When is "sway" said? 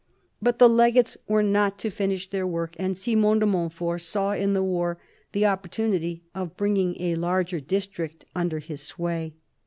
8.81-9.35